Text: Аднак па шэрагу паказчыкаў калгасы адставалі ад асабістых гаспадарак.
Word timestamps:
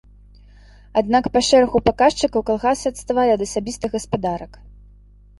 Аднак 1.01 1.27
па 1.35 1.41
шэрагу 1.49 1.81
паказчыкаў 1.89 2.43
калгасы 2.47 2.85
адставалі 2.93 3.35
ад 3.35 3.41
асабістых 3.47 3.89
гаспадарак. 3.99 4.57